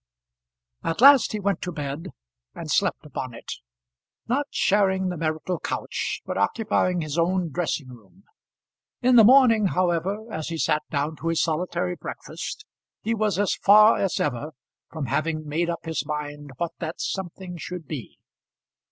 [0.83, 2.07] At last he went to bed,
[2.55, 3.51] and slept upon it;
[4.27, 8.23] not sharing the marital couch, but occupying his own dressing room.
[9.03, 12.65] In the morning, however, as he sat down to his solitary breakfast,
[13.03, 14.53] he was as far as ever
[14.89, 18.17] from having made up his mind what that something should be.